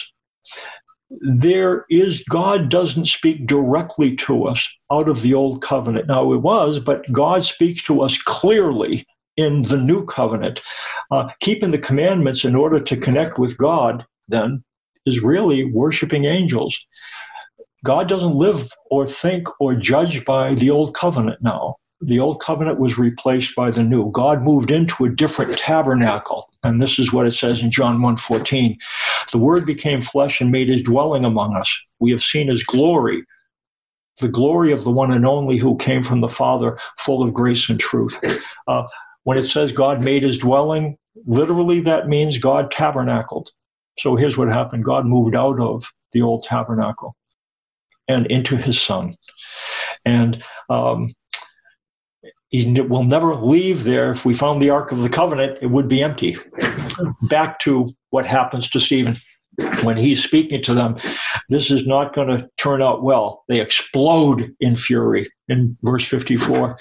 There 1.09 1.85
is, 1.89 2.23
God 2.29 2.69
doesn't 2.69 3.07
speak 3.07 3.47
directly 3.47 4.15
to 4.17 4.45
us 4.45 4.67
out 4.91 5.09
of 5.09 5.21
the 5.21 5.33
old 5.33 5.61
covenant. 5.61 6.07
Now 6.07 6.33
it 6.33 6.37
was, 6.37 6.79
but 6.79 7.11
God 7.11 7.45
speaks 7.45 7.83
to 7.85 8.01
us 8.01 8.21
clearly 8.21 9.07
in 9.35 9.63
the 9.63 9.77
new 9.77 10.05
covenant. 10.05 10.61
Uh, 11.09 11.29
keeping 11.39 11.71
the 11.71 11.79
commandments 11.79 12.45
in 12.45 12.55
order 12.55 12.79
to 12.79 12.97
connect 12.97 13.39
with 13.39 13.57
God, 13.57 14.05
then, 14.27 14.63
is 15.05 15.21
really 15.21 15.63
worshiping 15.63 16.25
angels. 16.25 16.77
God 17.83 18.09
doesn't 18.09 18.35
live 18.35 18.67
or 18.91 19.07
think 19.07 19.47
or 19.59 19.73
judge 19.75 20.23
by 20.25 20.53
the 20.55 20.69
old 20.69 20.93
covenant 20.95 21.41
now. 21.41 21.75
The 22.01 22.19
old 22.19 22.41
covenant 22.41 22.79
was 22.79 22.97
replaced 22.97 23.55
by 23.55 23.71
the 23.71 23.83
new. 23.83 24.11
God 24.11 24.41
moved 24.43 24.71
into 24.71 25.05
a 25.05 25.09
different 25.09 25.57
tabernacle. 25.57 26.48
And 26.63 26.81
this 26.81 26.99
is 26.99 27.13
what 27.13 27.25
it 27.25 27.33
says 27.33 27.61
in 27.61 27.71
John 27.71 27.99
1:14. 28.01 28.77
The 29.31 29.37
word 29.37 29.65
became 29.65 30.01
flesh 30.01 30.41
and 30.41 30.51
made 30.51 30.67
his 30.69 30.81
dwelling 30.81 31.25
among 31.25 31.55
us. 31.55 31.71
We 31.99 32.11
have 32.11 32.23
seen 32.23 32.49
his 32.49 32.63
glory, 32.63 33.23
the 34.19 34.27
glory 34.27 34.71
of 34.71 34.83
the 34.83 34.91
one 34.91 35.11
and 35.11 35.25
only 35.25 35.57
who 35.57 35.77
came 35.77 36.03
from 36.03 36.19
the 36.19 36.29
Father, 36.29 36.77
full 36.97 37.23
of 37.23 37.33
grace 37.33 37.69
and 37.69 37.79
truth. 37.79 38.17
Uh, 38.67 38.83
when 39.23 39.37
it 39.37 39.45
says 39.45 39.71
God 39.71 40.01
made 40.01 40.23
his 40.23 40.37
dwelling, 40.37 40.97
literally 41.25 41.81
that 41.81 42.07
means 42.07 42.37
God 42.37 42.71
tabernacled. 42.71 43.49
So 43.99 44.15
here's 44.15 44.37
what 44.37 44.49
happened 44.49 44.85
God 44.85 45.05
moved 45.05 45.35
out 45.35 45.59
of 45.59 45.85
the 46.11 46.21
old 46.21 46.43
tabernacle 46.43 47.15
and 48.07 48.25
into 48.27 48.57
his 48.57 48.81
son. 48.81 49.15
And 50.05 50.43
um, 50.69 51.13
he 52.49 52.79
will 52.81 53.03
never 53.03 53.35
leave 53.35 53.83
there. 53.83 54.11
If 54.11 54.25
we 54.25 54.35
found 54.35 54.61
the 54.61 54.71
Ark 54.71 54.91
of 54.91 54.99
the 54.99 55.09
Covenant, 55.09 55.59
it 55.61 55.67
would 55.67 55.87
be 55.87 56.01
empty. 56.01 56.37
Back 57.29 57.59
to 57.61 57.89
what 58.09 58.25
happens 58.25 58.69
to 58.71 58.79
Stephen 58.79 59.17
when 59.83 59.97
he's 59.97 60.23
speaking 60.23 60.63
to 60.63 60.73
them. 60.73 60.97
This 61.49 61.69
is 61.69 61.85
not 61.85 62.15
going 62.15 62.27
to 62.29 62.49
turn 62.57 62.81
out 62.81 63.03
well. 63.03 63.43
They 63.47 63.61
explode 63.61 64.51
in 64.59 64.75
fury 64.75 65.31
in 65.47 65.77
verse 65.83 66.07
54. 66.07 66.77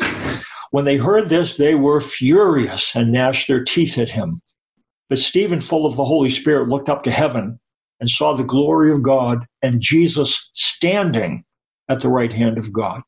When 0.71 0.85
they 0.85 0.97
heard 0.97 1.29
this, 1.29 1.57
they 1.57 1.75
were 1.75 2.01
furious 2.01 2.90
and 2.95 3.12
gnashed 3.12 3.49
their 3.49 3.64
teeth 3.64 3.99
at 3.99 4.11
him. 4.11 4.40
But 5.09 5.19
Stephen, 5.19 5.61
full 5.61 5.87
of 5.87 5.97
the 5.97 6.05
Holy 6.05 6.31
Spirit, 6.31 6.69
looked 6.69 6.88
up 6.88 7.05
to 7.05 7.11
heaven 7.11 7.59
and 8.01 8.09
saw 8.09 8.35
the 8.35 8.45
glory 8.45 8.93
of 8.93 9.03
God 9.03 9.45
and 9.62 9.81
Jesus 9.81 10.51
standing 10.55 11.45
at 11.88 12.01
the 12.01 12.09
right 12.09 12.33
hand 12.33 12.59
of 12.59 12.73
God. 12.73 13.03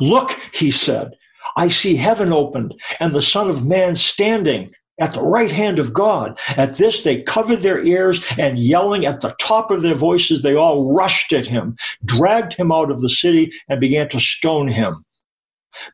Look, 0.00 0.30
he 0.52 0.70
said, 0.70 1.12
I 1.56 1.68
see 1.68 1.96
heaven 1.96 2.32
opened 2.32 2.74
and 3.00 3.14
the 3.14 3.22
Son 3.22 3.50
of 3.50 3.64
Man 3.64 3.96
standing 3.96 4.70
at 5.00 5.12
the 5.12 5.22
right 5.22 5.50
hand 5.50 5.78
of 5.78 5.92
God. 5.92 6.38
At 6.48 6.76
this, 6.76 7.02
they 7.02 7.22
covered 7.22 7.62
their 7.62 7.82
ears 7.84 8.22
and 8.38 8.58
yelling 8.58 9.06
at 9.06 9.20
the 9.20 9.34
top 9.40 9.70
of 9.70 9.82
their 9.82 9.94
voices, 9.94 10.42
they 10.42 10.54
all 10.54 10.92
rushed 10.92 11.32
at 11.32 11.46
him, 11.46 11.76
dragged 12.04 12.54
him 12.54 12.70
out 12.70 12.90
of 12.90 13.00
the 13.00 13.08
city, 13.08 13.52
and 13.68 13.80
began 13.80 14.08
to 14.10 14.20
stone 14.20 14.68
him. 14.68 15.04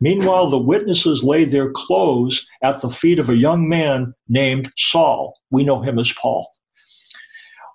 Meanwhile, 0.00 0.50
the 0.50 0.58
witnesses 0.58 1.22
laid 1.22 1.50
their 1.50 1.70
clothes 1.70 2.46
at 2.62 2.80
the 2.82 2.90
feet 2.90 3.18
of 3.18 3.30
a 3.30 3.36
young 3.36 3.68
man 3.68 4.12
named 4.28 4.70
Saul. 4.76 5.38
We 5.50 5.64
know 5.64 5.80
him 5.80 5.98
as 5.98 6.12
Paul. 6.12 6.50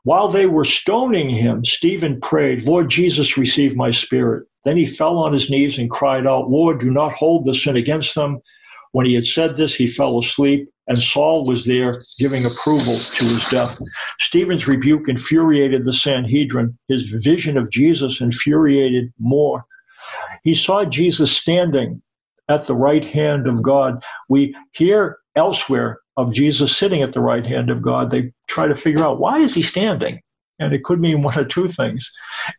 While 0.04 0.28
they 0.30 0.48
were 0.48 0.66
stoning 0.66 1.30
him, 1.30 1.64
Stephen 1.64 2.20
prayed, 2.20 2.64
Lord 2.64 2.90
Jesus, 2.90 3.38
receive 3.38 3.76
my 3.76 3.92
spirit. 3.92 4.48
Then 4.66 4.78
he 4.78 4.88
fell 4.88 5.18
on 5.18 5.34
his 5.34 5.50
knees 5.50 5.78
and 5.78 5.90
cried 5.90 6.28
out, 6.28 6.50
Lord, 6.50 6.80
do 6.80 6.92
not 6.92 7.14
hold 7.14 7.46
the 7.46 7.56
sin 7.56 7.78
against 7.78 8.14
them. 8.16 8.40
When 8.92 9.06
he 9.06 9.14
had 9.14 9.26
said 9.26 9.56
this, 9.56 9.76
he 9.76 9.88
fell 9.88 10.20
asleep, 10.20 10.70
and 10.88 11.02
Saul 11.02 11.46
was 11.46 11.66
there 11.66 12.04
giving 12.20 12.46
approval 12.46 12.98
to 12.98 13.26
his 13.26 13.46
death. 13.50 13.78
Stephen's 14.20 14.68
rebuke 14.68 15.08
infuriated 15.08 15.86
the 15.86 15.94
Sanhedrin. 15.94 16.78
His 16.90 17.10
vision 17.24 17.58
of 17.58 17.72
Jesus 17.72 18.22
infuriated 18.22 19.12
more. 19.20 19.66
He 20.44 20.54
saw 20.54 20.84
Jesus 20.86 21.36
standing 21.36 22.02
at 22.50 22.68
the 22.68 22.76
right 22.76 23.06
hand 23.06 23.48
of 23.48 23.64
God. 23.64 24.04
We 24.28 24.56
hear 24.74 25.18
elsewhere 25.36 26.00
of 26.18 26.34
Jesus 26.34 26.78
sitting 26.78 27.02
at 27.02 27.14
the 27.14 27.22
right 27.22 27.46
hand 27.46 27.70
of 27.70 27.82
God. 27.82 28.12
They 28.12 28.32
try 28.54 28.68
to 28.68 28.76
figure 28.76 29.04
out 29.04 29.20
why 29.20 29.40
is 29.40 29.54
he 29.54 29.64
standing? 29.64 30.22
And 30.60 30.74
it 30.74 30.84
could 30.84 31.00
mean 31.00 31.22
one 31.22 31.38
of 31.38 31.48
two 31.50 31.68
things. 31.68 32.10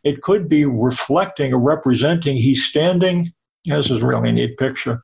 It 0.03 0.21
could 0.21 0.47
be 0.47 0.65
reflecting 0.65 1.53
or 1.53 1.59
representing 1.59 2.37
he's 2.37 2.65
standing, 2.65 3.31
this 3.65 3.89
is 3.89 4.03
a 4.03 4.05
really 4.05 4.31
neat 4.31 4.57
picture, 4.57 5.01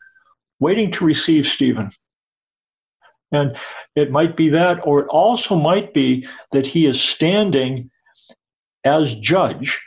waiting 0.60 0.92
to 0.92 1.06
receive 1.06 1.48
Stephen. 1.48 1.92
And 3.32 3.58
it 3.96 4.12
might 4.12 4.36
be 4.36 4.50
that, 4.50 4.86
or 4.86 5.02
it 5.02 5.08
also 5.08 5.56
might 5.56 5.94
be 5.94 6.28
that 6.52 6.68
he 6.68 6.86
is 6.86 7.02
standing 7.02 7.90
as 8.84 9.16
judge 9.16 9.80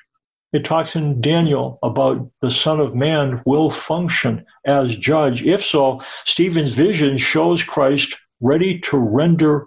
it 0.55 0.65
talks 0.65 0.95
in 0.95 1.21
Daniel 1.21 1.81
about 1.83 2.31
the 2.41 2.53
Son 2.53 2.79
of 2.79 2.95
Man 2.95 3.43
will 3.45 3.71
function 3.71 4.47
as 4.65 4.95
judge. 4.95 5.43
If 5.43 5.65
so, 5.65 6.01
Stephen's 6.27 6.75
vision 6.75 7.19
shows 7.19 7.65
Christ 7.65 8.15
ready 8.41 8.79
to 8.83 8.97
render 8.97 9.67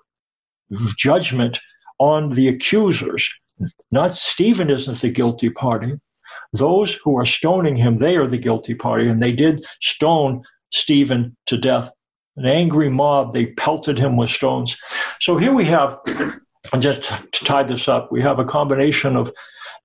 judgment 0.97 1.59
on 1.99 2.31
the 2.31 2.47
accusers. 2.47 3.27
Not 3.91 4.13
Stephen 4.13 4.69
isn't 4.69 5.01
the 5.01 5.09
guilty 5.09 5.49
party. 5.49 5.93
Those 6.53 6.97
who 7.03 7.17
are 7.17 7.25
stoning 7.25 7.75
him, 7.75 7.97
they 7.97 8.17
are 8.17 8.27
the 8.27 8.37
guilty 8.37 8.75
party, 8.75 9.07
and 9.07 9.21
they 9.21 9.31
did 9.31 9.65
stone 9.81 10.43
Stephen 10.71 11.35
to 11.47 11.57
death. 11.57 11.89
An 12.35 12.45
angry 12.45 12.89
mob, 12.89 13.33
they 13.33 13.47
pelted 13.47 13.97
him 13.97 14.15
with 14.15 14.29
stones. 14.29 14.75
So 15.21 15.37
here 15.37 15.53
we 15.53 15.65
have, 15.65 15.97
and 16.71 16.81
just 16.81 17.03
to 17.03 17.45
tie 17.45 17.63
this 17.63 17.87
up, 17.87 18.11
we 18.11 18.21
have 18.21 18.39
a 18.39 18.45
combination 18.45 19.15
of 19.15 19.31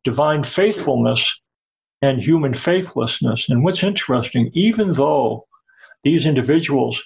divine 0.04 0.44
faithfulness 0.44 1.24
and 2.02 2.20
human 2.20 2.52
faithlessness. 2.52 3.48
And 3.48 3.64
what's 3.64 3.82
interesting, 3.82 4.50
even 4.52 4.92
though 4.92 5.46
these 6.04 6.26
individuals 6.26 7.02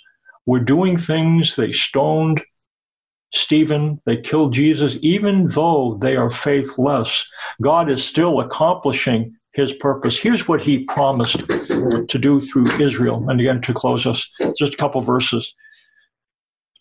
were 0.46 0.60
doing 0.60 0.98
things, 0.98 1.54
they 1.54 1.72
stoned 1.72 2.42
Stephen, 3.32 4.00
they 4.06 4.16
killed 4.16 4.54
Jesus, 4.54 4.98
even 5.02 5.48
though 5.48 5.98
they 6.00 6.16
are 6.16 6.30
faithless, 6.30 7.24
God 7.62 7.90
is 7.90 8.04
still 8.04 8.40
accomplishing 8.40 9.36
his 9.52 9.72
purpose. 9.74 10.18
Here's 10.18 10.46
what 10.46 10.60
he 10.60 10.84
promised 10.84 11.38
to 11.38 12.18
do 12.18 12.40
through 12.40 12.70
Israel. 12.80 13.28
And 13.28 13.40
again, 13.40 13.62
to 13.62 13.74
close 13.74 14.06
us, 14.06 14.26
just 14.56 14.74
a 14.74 14.76
couple 14.76 15.00
verses. 15.00 15.52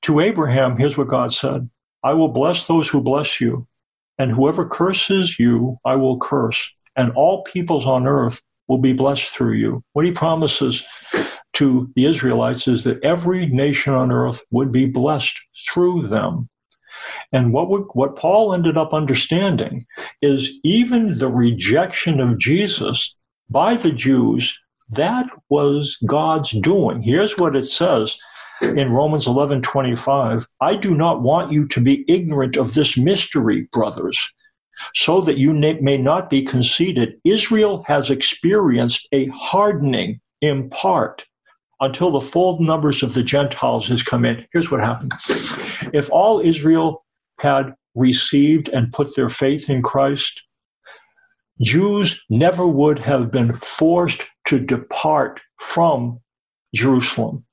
To 0.04 0.20
Abraham, 0.20 0.78
here's 0.78 0.98
what 0.98 1.08
God 1.08 1.34
said 1.34 1.70
I 2.04 2.14
will 2.14 2.28
bless 2.28 2.68
those 2.68 2.88
who 2.88 3.02
bless 3.02 3.42
you, 3.42 3.68
and 4.20 4.32
whoever 4.32 4.68
curses 4.68 5.40
you, 5.40 5.78
I 5.84 5.96
will 5.96 6.20
curse, 6.20 6.62
and 6.96 7.12
all 7.14 7.44
peoples 7.44 7.88
on 7.88 8.06
earth 8.06 8.40
will 8.68 8.78
be 8.78 8.94
blessed 8.94 9.30
through 9.34 9.54
you. 9.54 9.84
What 9.94 10.06
he 10.06 10.12
promises 10.12 10.84
to 11.56 11.92
the 11.96 12.06
Israelites 12.06 12.68
is 12.68 12.84
that 12.84 13.04
every 13.04 13.48
nation 13.48 13.94
on 13.94 14.12
earth 14.12 14.42
would 14.52 14.72
be 14.72 14.86
blessed 14.86 15.40
through 15.74 16.08
them. 16.08 16.50
And 17.32 17.54
what 17.54 17.96
what 17.96 18.16
Paul 18.16 18.54
ended 18.54 18.78
up 18.78 18.94
understanding 18.94 19.86
is 20.22 20.52
even 20.64 21.18
the 21.18 21.28
rejection 21.28 22.20
of 22.20 22.40
Jesus 22.40 23.16
by 23.50 23.76
the 23.78 23.92
Jews 23.92 24.54
That 24.90 25.28
was 25.50 25.98
God's 26.06 26.52
doing. 26.52 27.02
Here's 27.02 27.38
what 27.38 27.56
it 27.56 27.66
says 27.66 28.16
in 28.62 28.92
Romans 28.92 29.26
11:25, 29.28 30.48
I 30.62 30.76
do 30.76 30.94
not 30.94 31.22
want 31.22 31.52
you 31.52 31.68
to 31.70 31.82
be 31.82 32.06
ignorant 32.08 32.56
of 32.56 32.74
this 32.74 32.96
mystery, 32.96 33.68
brothers, 33.74 34.20
so 34.94 35.22
that 35.22 35.38
you 35.38 35.54
may 35.54 35.98
not 35.98 36.30
be 36.30 36.44
conceited. 36.44 37.16
Israel 37.24 37.84
has 37.88 38.10
experienced 38.10 39.08
a 39.12 39.28
hardening 39.28 40.20
in 40.42 40.70
part 40.70 41.24
until 41.80 42.12
the 42.12 42.28
full 42.28 42.62
numbers 42.62 43.04
of 43.04 43.14
the 43.14 43.24
Gentiles 43.24 43.88
has 43.88 44.04
come 44.04 44.26
in. 44.26 44.46
Here's 44.54 44.72
what 44.72 44.82
happened. 44.82 45.14
If 45.94 46.10
all 46.10 46.40
Israel 46.40 47.04
had 47.40 47.76
received 47.96 48.70
and 48.70 48.94
put 48.94 49.16
their 49.16 49.30
faith 49.30 49.70
in 49.70 49.82
Christ, 49.82 50.42
Jews 51.62 52.22
never 52.30 52.68
would 52.68 53.00
have 53.00 53.32
been 53.32 53.58
forced 53.60 54.24
to 54.48 54.60
depart 54.60 55.40
from 55.60 56.20
Jerusalem 56.74 57.46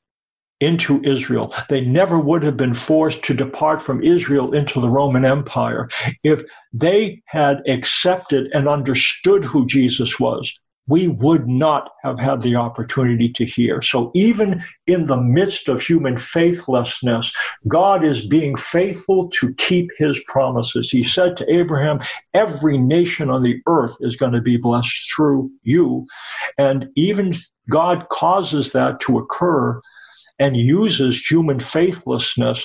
into 0.60 1.02
Israel. 1.02 1.54
They 1.68 1.80
never 1.80 2.18
would 2.18 2.42
have 2.44 2.56
been 2.56 2.74
forced 2.74 3.24
to 3.24 3.34
depart 3.34 3.82
from 3.82 4.02
Israel 4.02 4.52
into 4.52 4.80
the 4.80 4.88
Roman 4.88 5.24
Empire 5.24 5.88
if 6.22 6.42
they 6.72 7.22
had 7.26 7.62
accepted 7.68 8.48
and 8.52 8.68
understood 8.68 9.44
who 9.44 9.66
Jesus 9.66 10.20
was 10.20 10.52
we 10.92 11.08
would 11.08 11.48
not 11.48 11.88
have 12.02 12.18
had 12.18 12.42
the 12.42 12.54
opportunity 12.54 13.32
to 13.32 13.46
hear. 13.46 13.80
So 13.80 14.10
even 14.14 14.62
in 14.86 15.06
the 15.06 15.16
midst 15.16 15.66
of 15.68 15.80
human 15.80 16.18
faithlessness, 16.18 17.32
God 17.66 18.04
is 18.04 18.26
being 18.26 18.54
faithful 18.58 19.30
to 19.40 19.54
keep 19.54 19.88
his 19.96 20.18
promises. 20.28 20.90
He 20.90 21.02
said 21.02 21.38
to 21.38 21.50
Abraham, 21.50 22.00
every 22.34 22.76
nation 22.76 23.30
on 23.30 23.42
the 23.42 23.58
earth 23.66 23.96
is 24.00 24.16
going 24.16 24.32
to 24.32 24.42
be 24.42 24.58
blessed 24.58 24.94
through 25.16 25.50
you. 25.62 26.04
And 26.58 26.88
even 26.94 27.36
God 27.70 28.06
causes 28.10 28.72
that 28.72 29.00
to 29.00 29.16
occur 29.16 29.80
and 30.38 30.58
uses 30.58 31.18
human 31.18 31.58
faithlessness 31.58 32.62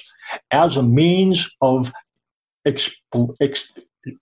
as 0.52 0.76
a 0.76 0.84
means 0.84 1.50
of 1.62 1.94
exp- 2.68 2.92
ex- 3.40 3.72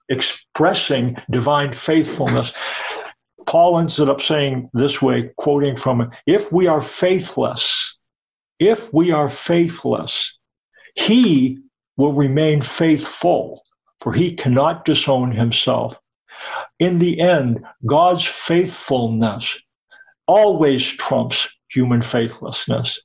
expressing 0.10 1.15
divine 1.32 1.74
faithfulness. 1.74 2.54
Paul 3.47 3.79
ends 3.79 3.99
it 3.99 4.10
up 4.10 4.21
saying 4.21 4.69
this 4.73 5.01
way, 5.01 5.31
quoting 5.38 5.77
from, 5.77 6.12
if 6.25 6.51
we 6.51 6.67
are 6.67 6.81
faithless, 6.81 7.97
if 8.60 8.91
we 8.93 9.12
are 9.12 9.29
faithless, 9.29 10.38
he 10.95 11.60
will 11.97 12.13
remain 12.13 12.62
faithful, 12.62 13.63
for 13.99 14.13
he 14.13 14.36
cannot 14.36 14.86
disown 14.86 15.31
himself. 15.31 15.97
In 16.79 16.99
the 16.99 17.19
end, 17.21 17.63
God's 17.86 18.25
faithfulness 18.25 19.58
always 20.27 20.86
trumps 20.86 21.47
human 21.69 22.01
faithlessness. 22.01 22.99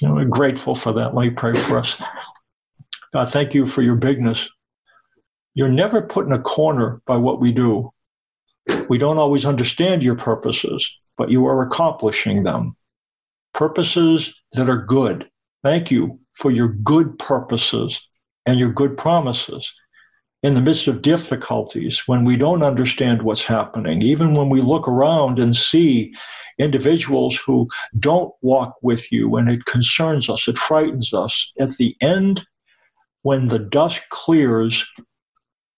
You 0.00 0.08
know, 0.08 0.14
we're 0.14 0.26
grateful 0.26 0.74
for 0.74 0.92
that. 0.92 1.14
Let 1.14 1.22
me 1.24 1.30
pray 1.30 1.54
for 1.54 1.78
us. 1.78 1.96
God, 3.12 3.30
thank 3.30 3.54
you 3.54 3.66
for 3.66 3.82
your 3.82 3.96
bigness. 3.96 4.48
You're 5.54 5.68
never 5.70 6.02
put 6.02 6.26
in 6.26 6.32
a 6.32 6.42
corner 6.42 7.00
by 7.06 7.16
what 7.16 7.40
we 7.40 7.52
do. 7.52 7.92
We 8.88 8.98
don't 8.98 9.18
always 9.18 9.44
understand 9.44 10.02
your 10.02 10.16
purposes, 10.16 10.88
but 11.16 11.30
you 11.30 11.46
are 11.46 11.62
accomplishing 11.62 12.42
them. 12.42 12.76
Purposes 13.54 14.32
that 14.52 14.68
are 14.68 14.84
good. 14.84 15.28
Thank 15.62 15.90
you 15.90 16.20
for 16.34 16.50
your 16.50 16.68
good 16.68 17.18
purposes 17.18 18.00
and 18.44 18.58
your 18.58 18.72
good 18.72 18.96
promises. 18.96 19.70
In 20.42 20.54
the 20.54 20.60
midst 20.60 20.86
of 20.86 21.02
difficulties, 21.02 22.02
when 22.06 22.24
we 22.24 22.36
don't 22.36 22.62
understand 22.62 23.22
what's 23.22 23.42
happening, 23.42 24.02
even 24.02 24.34
when 24.34 24.48
we 24.48 24.60
look 24.60 24.86
around 24.86 25.38
and 25.38 25.56
see 25.56 26.12
individuals 26.58 27.36
who 27.44 27.68
don't 27.98 28.32
walk 28.42 28.74
with 28.82 29.10
you 29.10 29.36
and 29.36 29.48
it 29.48 29.64
concerns 29.64 30.30
us, 30.30 30.46
it 30.46 30.58
frightens 30.58 31.12
us, 31.12 31.52
at 31.58 31.76
the 31.78 31.96
end, 32.00 32.46
when 33.22 33.48
the 33.48 33.58
dust 33.58 34.00
clears, 34.10 34.86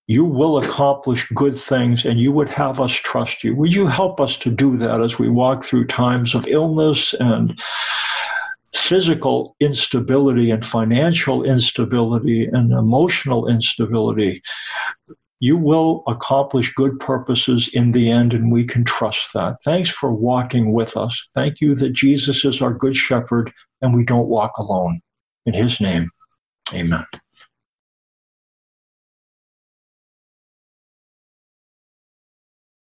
you 0.08 0.24
will 0.24 0.58
accomplish 0.58 1.28
good 1.34 1.58
things 1.58 2.06
and 2.06 2.18
you 2.18 2.32
would 2.32 2.48
have 2.48 2.80
us 2.80 2.92
trust 2.92 3.44
you. 3.44 3.54
Would 3.54 3.74
you 3.74 3.86
help 3.86 4.20
us 4.20 4.36
to 4.38 4.50
do 4.50 4.78
that 4.78 5.02
as 5.02 5.18
we 5.18 5.28
walk 5.28 5.64
through 5.64 5.86
times 5.86 6.34
of 6.34 6.46
illness 6.46 7.14
and 7.20 7.60
physical 8.74 9.54
instability 9.60 10.50
and 10.50 10.64
financial 10.64 11.44
instability 11.44 12.48
and 12.50 12.72
emotional 12.72 13.48
instability? 13.48 14.40
You 15.40 15.58
will 15.58 16.04
accomplish 16.06 16.74
good 16.74 16.98
purposes 16.98 17.70
in 17.72 17.92
the 17.92 18.10
end, 18.10 18.32
and 18.32 18.50
we 18.50 18.66
can 18.66 18.84
trust 18.84 19.34
that. 19.34 19.58
Thanks 19.62 19.90
for 19.90 20.12
walking 20.12 20.72
with 20.72 20.96
us. 20.96 21.16
Thank 21.34 21.60
you 21.60 21.74
that 21.76 21.92
Jesus 21.92 22.46
is 22.46 22.62
our 22.62 22.72
good 22.72 22.96
shepherd 22.96 23.52
and 23.82 23.94
we 23.94 24.04
don't 24.04 24.26
walk 24.26 24.56
alone. 24.56 25.00
In 25.44 25.52
his 25.52 25.80
name, 25.80 26.08
amen. 26.72 27.04